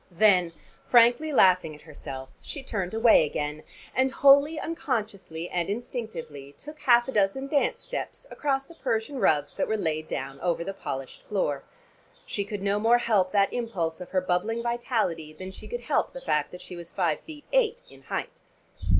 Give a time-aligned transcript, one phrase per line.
[0.09, 3.61] Then frankly laughing at herself she turned away again,
[3.93, 9.53] and wholly unconsciously and instinctively took half a dozen dance steps across the Persian rugs
[9.53, 11.61] that were laid down over the polished floor.
[12.25, 16.13] She could no more help that impulse of her bubbling vitality than she could help
[16.13, 18.41] the fact that she was five feet eight in height.